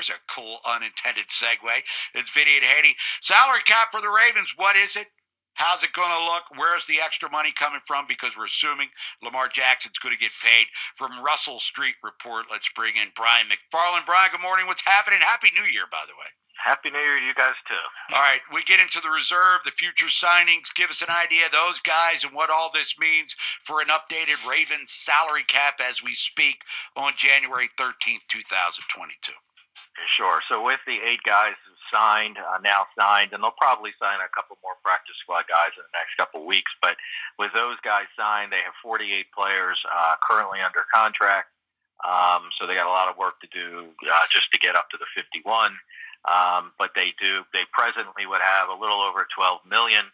[0.00, 1.84] there's a cool unintended segue.
[2.14, 2.96] It's Vinny and Haynie.
[3.20, 4.54] Salary cap for the Ravens.
[4.56, 5.12] What is it?
[5.60, 6.48] How's it going to look?
[6.56, 8.08] Where's the extra money coming from?
[8.08, 10.72] Because we're assuming Lamar Jackson's going to get paid.
[10.96, 14.08] From Russell Street Report, let's bring in Brian McFarland.
[14.08, 14.64] Brian, good morning.
[14.64, 15.20] What's happening?
[15.20, 16.32] Happy New Year, by the way.
[16.64, 18.14] Happy New Year to you guys too.
[18.14, 20.72] All right, we get into the reserve, the future signings.
[20.74, 24.48] Give us an idea of those guys and what all this means for an updated
[24.48, 26.62] Ravens salary cap as we speak
[26.96, 29.32] on January 13th, 2022.
[30.16, 30.40] Sure.
[30.48, 31.54] So with the eight guys
[31.92, 35.82] signed, uh, now signed, and they'll probably sign a couple more practice squad guys in
[35.82, 36.70] the next couple weeks.
[36.80, 36.96] But
[37.38, 41.50] with those guys signed, they have 48 players uh, currently under contract.
[42.00, 44.88] Um, so they got a lot of work to do uh, just to get up
[44.90, 45.76] to the 51.
[46.24, 50.04] Um, but they do, they presently would have a little over 12 million.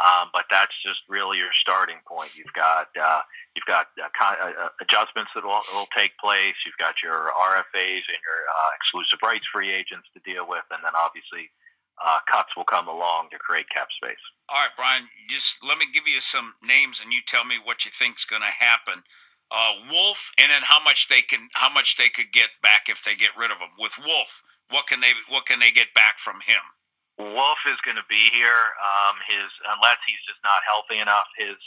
[0.00, 2.32] Um, but that's just really your starting point.
[2.32, 3.20] You've got uh,
[3.52, 6.56] you've got uh, uh, adjustments that will, will take place.
[6.64, 10.80] You've got your RFAs and your uh, exclusive rights free agents to deal with, and
[10.80, 11.52] then obviously
[12.00, 14.20] uh, cuts will come along to create cap space.
[14.48, 15.12] All right, Brian.
[15.28, 18.42] Just let me give you some names, and you tell me what you think's going
[18.42, 19.04] to happen.
[19.52, 23.04] Uh, Wolfe, and then how much they can how much they could get back if
[23.04, 23.76] they get rid of him.
[23.78, 26.72] With Wolfe, what can they what can they get back from him?
[27.18, 28.72] Wolfe is going to be here.
[28.80, 31.28] Um, his unless he's just not healthy enough.
[31.36, 31.58] His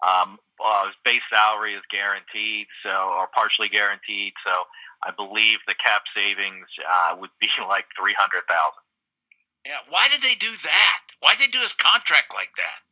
[0.00, 4.32] um, uh, his base salary is guaranteed, so or partially guaranteed.
[4.44, 4.64] So
[5.04, 8.84] I believe the cap savings uh, would be like three hundred thousand.
[9.64, 11.16] Yeah, why did they do that?
[11.20, 12.84] Why did they do his contract like that?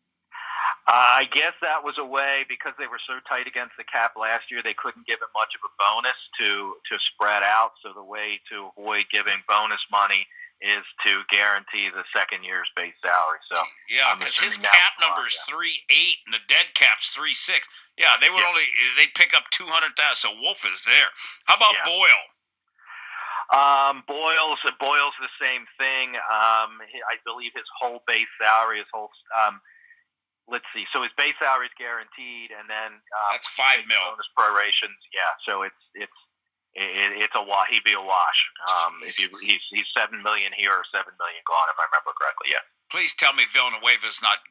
[0.88, 4.18] Uh, I guess that was a way because they were so tight against the cap
[4.18, 4.64] last year.
[4.64, 7.76] They couldn't give him much of a bonus to to spread out.
[7.84, 10.26] So the way to avoid giving bonus money
[10.62, 13.42] is to guarantee the second year's base salary.
[13.50, 13.58] So
[13.90, 17.66] yeah, because his cap number is three eight and the dead cap's three six.
[17.98, 18.54] Yeah, they would yeah.
[18.54, 20.22] only they pick up two hundred thousand.
[20.22, 21.10] So Wolfe is there.
[21.50, 21.90] How about yeah.
[21.90, 22.24] Boyle?
[23.52, 26.16] Um, Boyle's Boyle's the same thing.
[26.16, 29.60] Um, I believe his whole base salary, his whole um,
[30.48, 30.86] let's see.
[30.94, 34.96] So his base salary is guaranteed, and then uh, that's five mil bonus prorations.
[35.12, 36.20] Yeah, so it's it's
[36.74, 37.68] it, it's a wash.
[37.68, 38.40] He'd be a wash.
[38.64, 42.16] Um, if he, he's he's seven million here or seven million gone, if I remember
[42.16, 42.52] correctly.
[42.52, 42.64] Yeah.
[42.88, 44.44] Please tell me Villanueva is not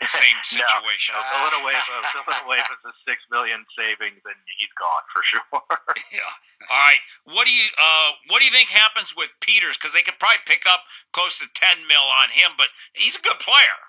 [0.00, 1.16] the same situation.
[1.16, 1.96] no, no, Villanueva,
[2.28, 5.64] Villanueva is a six million savings, and he's gone for sure.
[6.12, 6.32] yeah.
[6.68, 7.04] All right.
[7.28, 9.76] What do you uh What do you think happens with Peters?
[9.76, 13.24] Because they could probably pick up close to ten mil on him, but he's a
[13.24, 13.85] good player.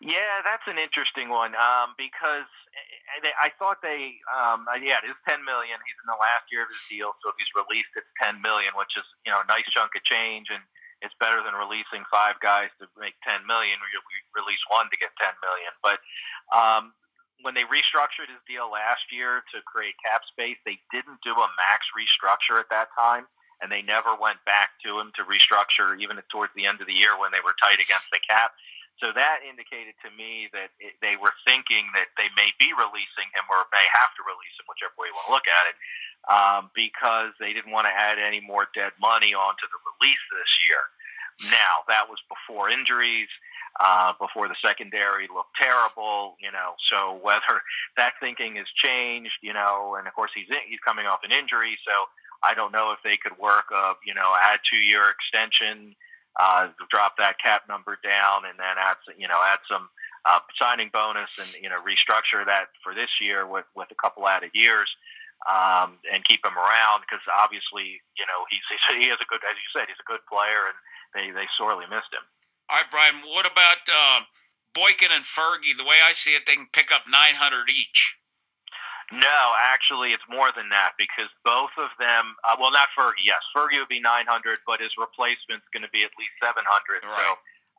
[0.00, 4.96] Yeah, that's an interesting one um, because eh, eh, I thought they, um, uh, yeah,
[5.04, 5.76] it is ten million.
[5.84, 8.72] He's in the last year of his deal, so if he's released, it's ten million,
[8.80, 10.64] which is you know a nice chunk of change, and
[11.04, 13.76] it's better than releasing five guys to make ten million.
[13.76, 16.00] We release one to get ten million, but
[16.48, 16.96] um,
[17.44, 21.48] when they restructured his deal last year to create cap space, they didn't do a
[21.60, 23.28] max restructure at that time,
[23.60, 26.96] and they never went back to him to restructure even towards the end of the
[26.96, 28.56] year when they were tight against the cap.
[28.98, 33.28] So that indicated to me that it, they were thinking that they may be releasing
[33.32, 35.76] him or may have to release him, whichever way you want to look at it,
[36.28, 40.52] um, because they didn't want to add any more dead money onto the release this
[40.68, 40.82] year.
[41.48, 43.32] Now, that was before injuries,
[43.80, 46.76] uh, before the secondary looked terrible, you know.
[46.92, 47.64] So whether
[47.96, 51.32] that thinking has changed, you know, and of course he's in, he's coming off an
[51.32, 51.94] injury, so
[52.42, 55.94] I don't know if they could work a you know add two year extension
[56.38, 59.88] uh, drop that cap number down, and then add some, you know add some
[60.28, 64.28] uh, signing bonus and you know restructure that for this year with with a couple
[64.28, 64.88] added years.
[65.48, 69.40] Um, and keep him around because obviously, you know, he's, he's he is a good,
[69.48, 70.76] as you said, he's a good player, and
[71.16, 72.20] they they sorely missed him.
[72.68, 73.24] All right, Brian.
[73.24, 74.28] What about uh,
[74.76, 75.72] Boykin and Fergie?
[75.72, 78.19] The way I see it, they can pick up nine hundred each.
[79.10, 82.38] No, actually, it's more than that because both of them.
[82.46, 83.26] Uh, well, not Fergie.
[83.26, 86.62] Yes, Fergie would be 900, but his replacement's going to be at least 700.
[86.62, 87.10] Right.
[87.10, 87.26] So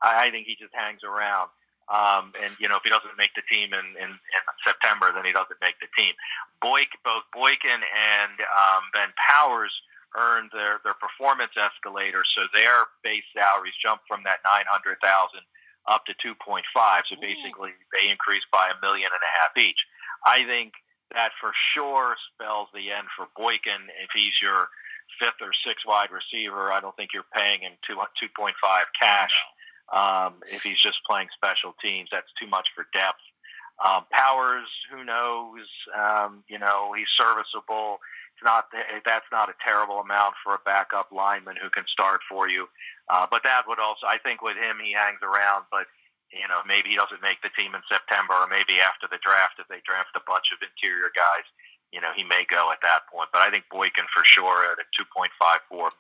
[0.04, 1.48] I, I think he just hangs around.
[1.88, 5.24] Um, and you know, if he doesn't make the team in, in, in September, then
[5.24, 6.16] he doesn't make the team.
[6.60, 9.72] Boyk, both Boykin and um, Ben Powers
[10.16, 15.00] earned their their performance escalator, so their base salaries jumped from that 900,000
[15.88, 16.64] up to 2.5.
[17.08, 19.80] So basically, they increased by a million and a half each.
[20.24, 20.76] I think
[21.14, 23.90] that for sure spells the end for Boykin.
[24.04, 24.70] If he's your
[25.20, 28.86] fifth or sixth wide receiver, I don't think you're paying him two two point five
[29.00, 29.32] cash.
[29.32, 29.50] No.
[29.92, 33.20] Um, if he's just playing special teams, that's too much for depth.
[33.84, 35.68] Um, Powers, who knows?
[35.92, 38.00] Um, you know, he's serviceable.
[38.36, 38.66] It's not
[39.06, 42.70] that's not a terrible amount for a backup lineman who can start for you.
[43.10, 45.66] Uh, but that would also, I think, with him, he hangs around.
[45.70, 45.88] But
[46.32, 49.60] you know, maybe he doesn't make the team in September, or maybe after the draft,
[49.60, 51.46] if they draft a bunch of interior guys,
[51.92, 53.28] you know, he may go at that point.
[53.36, 55.28] But I think Boykin for sure at a 2.54
[55.76, 55.92] uh,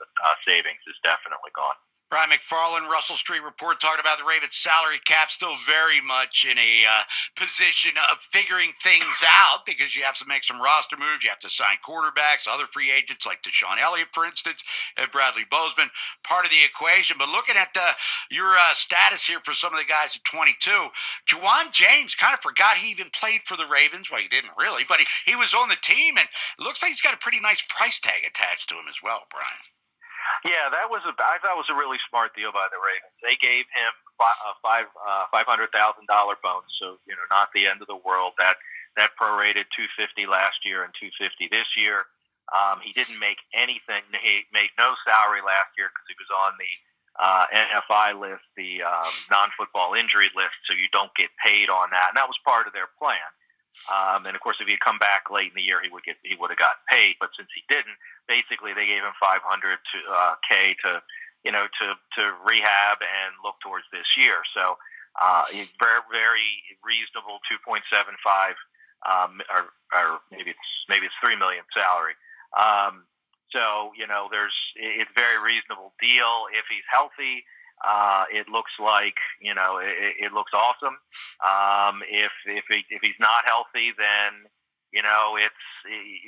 [0.47, 1.75] savings is definitely gone.
[2.11, 6.59] Brian McFarland, Russell Street Report, talking about the Ravens' salary cap still very much in
[6.59, 7.07] a uh,
[7.39, 11.23] position of figuring things out because you have to make some roster moves.
[11.23, 14.59] You have to sign quarterbacks, other free agents like DeShon Elliott, for instance,
[14.97, 15.87] and Bradley Bozeman,
[16.21, 17.15] part of the equation.
[17.17, 17.93] But looking at uh,
[18.29, 20.91] your uh, status here for some of the guys at 22,
[21.31, 24.11] Ja'Wuan James kind of forgot he even played for the Ravens.
[24.11, 26.27] Well, he didn't really, but he, he was on the team, and
[26.59, 29.63] looks like he's got a pretty nice price tag attached to him as well, Brian.
[30.41, 33.13] Yeah, that was a I thought was a really smart deal by the Ravens.
[33.21, 37.53] They gave him a five uh, five hundred thousand dollar bonus, so you know not
[37.53, 38.33] the end of the world.
[38.41, 38.57] That
[38.97, 42.09] that prorated two fifty last year and two fifty this year.
[42.49, 44.01] Um, he didn't make anything.
[44.17, 46.71] He made no salary last year because he was on the
[47.21, 51.91] uh, NFI list, the um, non football injury list, so you don't get paid on
[51.91, 52.11] that.
[52.11, 53.23] And that was part of their plan.
[53.89, 56.03] Um, and of course, if he had come back late in the year, he would
[56.03, 57.15] get he would have gotten paid.
[57.19, 57.97] But since he didn't,
[58.27, 61.01] basically they gave him 500 to uh, k to
[61.43, 61.85] you know to
[62.19, 64.43] to rehab and look towards this year.
[64.53, 64.75] So
[65.19, 65.43] uh,
[65.79, 66.49] very very
[66.83, 68.55] reasonable 2.75
[69.07, 72.13] um, or, or maybe it's maybe it's three million salary.
[72.53, 73.05] Um,
[73.49, 77.43] so you know there's it's very reasonable deal if he's healthy.
[77.81, 81.01] Uh, it looks like you know it, it looks awesome.
[81.41, 84.45] Um, if if he, if he's not healthy, then
[84.93, 85.65] you know it's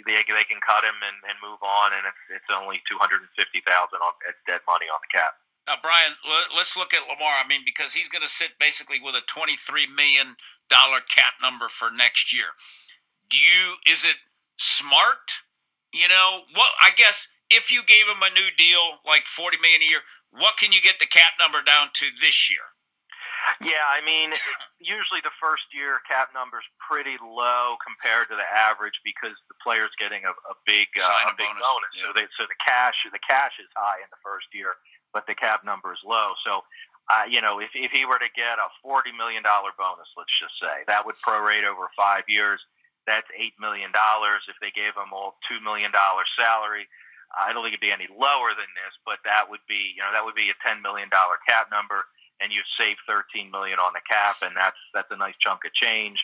[0.06, 3.22] they they can cut him and, and move on, and it's it's only two hundred
[3.22, 4.14] and fifty thousand on
[4.50, 5.38] dead money on the cap.
[5.68, 6.20] Now, Brian,
[6.56, 7.40] let's look at Lamar.
[7.40, 10.36] I mean, because he's going to sit basically with a twenty-three million
[10.70, 12.58] dollar cap number for next year.
[13.30, 13.80] Do you?
[13.88, 14.18] Is it
[14.58, 15.46] smart?
[15.94, 16.76] You know, what?
[16.82, 20.02] I guess if you gave him a new deal, like forty million a year,
[20.34, 22.74] what can you get the cap number down to this year?
[23.62, 24.32] Yeah, I mean,
[24.80, 29.58] usually the first year cap number is pretty low compared to the average because the
[29.60, 31.62] player's getting a, a big uh, a big bonus.
[31.62, 31.92] bonus.
[31.94, 32.04] Yeah.
[32.08, 34.80] So, they, so the cash the cash is high in the first year,
[35.12, 36.34] but the cap number is low.
[36.48, 36.64] So,
[37.12, 40.34] uh, you know, if if he were to get a forty million dollar bonus, let's
[40.40, 42.64] just say that would prorate over five years.
[43.04, 44.48] That's eight million dollars.
[44.48, 46.88] If they gave him a two million dollar salary,
[47.34, 50.14] I don't think it'd be any lower than this, but that would be, you know,
[50.14, 52.06] that would be a ten million dollar cap number,
[52.38, 55.74] and you save thirteen million on the cap, and that's that's a nice chunk of
[55.74, 56.22] change.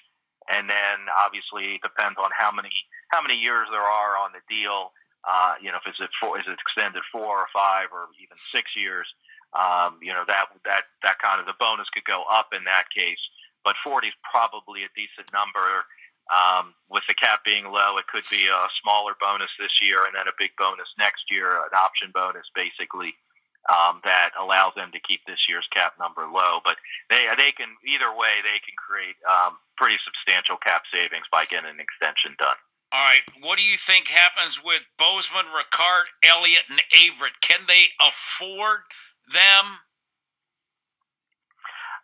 [0.50, 2.74] And then obviously it depends on how many
[3.10, 4.94] how many years there are on the deal.
[5.26, 8.72] Uh, you know, if it's four, is it extended four or five or even six
[8.78, 9.10] years?
[9.52, 12.86] Um, you know that that that kind of the bonus could go up in that
[12.94, 13.20] case,
[13.66, 15.86] but forty is probably a decent number
[16.30, 20.14] um, with the cap being low, it could be a smaller bonus this year and
[20.14, 23.18] then a big bonus next year, an option bonus basically
[23.68, 26.62] um, that allows them to keep this year's cap number low.
[26.64, 26.78] But
[27.10, 31.70] they they can either way they can create um, pretty substantial cap savings by getting
[31.70, 32.58] an extension done.
[32.90, 37.38] All right, what do you think happens with Bozeman, Ricard, Elliott, and Averett?
[37.42, 38.90] Can they afford
[39.30, 39.86] them?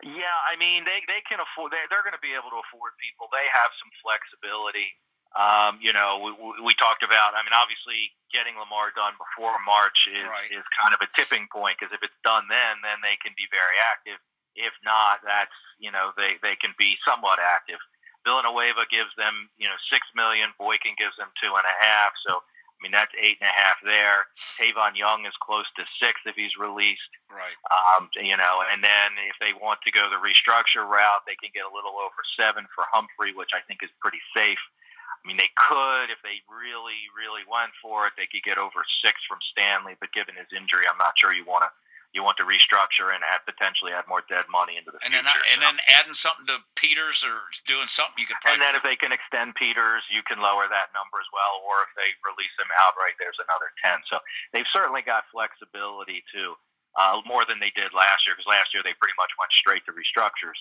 [0.05, 2.93] Yeah, I mean they they can afford they they're going to be able to afford
[3.01, 3.25] people.
[3.33, 4.93] They have some flexibility.
[5.35, 7.35] Um, you know, we, we talked about.
[7.35, 10.47] I mean, obviously, getting Lamar done before March is right.
[10.47, 13.49] is kind of a tipping point because if it's done then, then they can be
[13.51, 14.21] very active.
[14.55, 17.81] If not, that's you know they they can be somewhat active.
[18.23, 20.53] Villanueva gives them you know six million.
[20.55, 22.13] Boykin gives them two and a half.
[22.23, 22.45] So
[22.85, 24.29] mean, that's eight and a half there.
[24.61, 27.09] Tavon Young is close to six if he's released.
[27.33, 27.57] Right.
[27.73, 31.49] Um, you know, and then if they want to go the restructure route, they can
[31.49, 34.61] get a little over seven for Humphrey, which I think is pretty safe.
[34.61, 38.85] I mean, they could, if they really, really went for it, they could get over
[39.01, 39.97] six from Stanley.
[39.97, 41.73] But given his injury, I'm not sure you want to
[42.13, 45.25] you want to restructure and add, potentially add more dead money into the and future.
[45.25, 45.65] Then, and so.
[45.65, 48.37] then adding something to Peters or doing something you could.
[48.45, 51.63] and then if they can extend Peters, you can lower that number as well.
[51.65, 54.03] Or if they release him outright, there's another ten.
[54.09, 54.19] So
[54.51, 56.55] they've certainly got flexibility too.
[56.95, 59.83] Uh, more than they did last year, because last year they pretty much went straight
[59.83, 60.55] to restructures.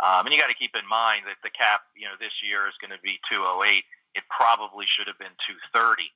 [0.00, 2.64] Um, and you got to keep in mind that the cap, you know, this year
[2.64, 3.84] is going to be 208.
[4.16, 6.08] It probably should have been 230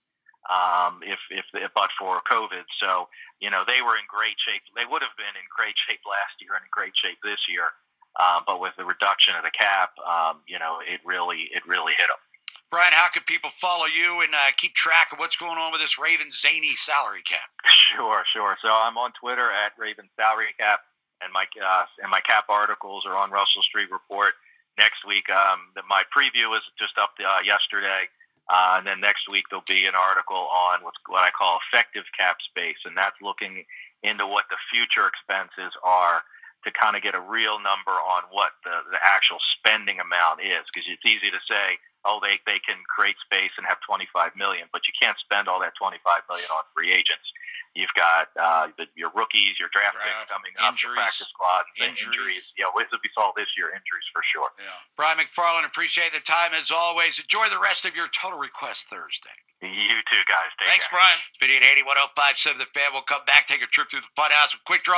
[0.46, 2.64] um, if, if, if but for COVID.
[2.78, 3.08] So
[3.40, 4.62] you know they were in great shape.
[4.74, 7.74] They would have been in great shape last year and in great shape this year.
[8.18, 11.94] Um, but with the reduction of the cap, um, you know it really it really
[11.98, 12.22] hit them.
[12.70, 15.80] Brian, how can people follow you and uh, keep track of what's going on with
[15.80, 17.50] this Raven zany salary cap?
[17.96, 18.54] Sure, sure.
[18.60, 20.80] So I'm on Twitter at Raven Salary Cap,
[21.24, 24.36] and my uh, and my cap articles are on Russell Street Report.
[24.76, 28.04] Next week, um, the, my preview is just up uh, yesterday.
[28.48, 32.04] Uh, and then next week there'll be an article on what's what I call effective
[32.16, 33.64] cap space, and that's looking
[34.02, 36.24] into what the future expenses are
[36.64, 40.64] to kind of get a real number on what the, the actual spending amount is.
[40.72, 41.76] Because it's easy to say,
[42.08, 45.60] oh they they can create space and have 25 million, but you can't spend all
[45.60, 47.28] that 25 million on free agents.
[47.76, 51.30] You've got uh, the, your rookies, your draft, Draft, picks coming up, injuries, your practice
[51.30, 52.42] squad, injuries.
[52.42, 52.44] injuries.
[52.58, 54.50] Yeah, well, we saw this year injuries for sure.
[54.58, 54.72] Yeah.
[54.96, 57.20] Brian McFarland, appreciate the time as always.
[57.20, 59.36] Enjoy the rest of your Total Request Thursday.
[59.60, 60.54] You too, guys.
[60.58, 61.02] Take Thanks, care.
[61.02, 61.18] Brian.
[61.42, 62.94] Video at 8105 7 The Fan.
[62.94, 64.94] We'll come back, take a trip through the fun house with quick draw.